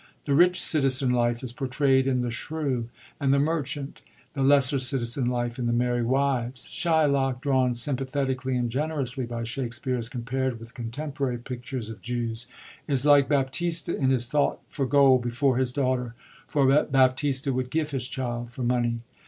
The 0.23 0.33
rich 0.33 0.59
citizen 0.59 1.11
life 1.11 1.43
is 1.43 1.53
portrayd 1.53 2.07
in 2.07 2.21
The 2.21 2.31
Shrew 2.31 2.89
and 3.19 3.31
The 3.31 3.37
Merchant, 3.37 4.01
the 4.33 4.41
lesser 4.41 4.79
citizen 4.79 5.27
life 5.29 5.59
in 5.59 5.65
T?ie 5.67 5.75
Merry 5.75 6.01
Wives, 6.01 6.67
Shylock, 6.69 7.39
drawn 7.39 7.75
sympathetically 7.75 8.55
and 8.57 8.71
generously 8.71 9.27
by 9.27 9.43
Shakspere 9.43 9.97
as 9.99 10.09
compared 10.09 10.59
with 10.59 10.73
contemporary 10.73 11.37
pictures 11.37 11.89
of 11.91 12.01
Jews, 12.01 12.47
is 12.87 13.05
like 13.05 13.29
Baptista 13.29 13.95
in 13.95 14.09
his 14.09 14.25
thought 14.25 14.57
for 14.69 14.87
gold 14.87 15.21
before 15.21 15.57
his 15.57 15.71
daughter— 15.71 16.15
for 16.47 16.65
Baptista 16.85 17.53
would 17.53 17.69
give 17.69 17.91
his 17.91 18.07
child 18.07 18.51
for 18.51 18.63
money. 18.63 19.01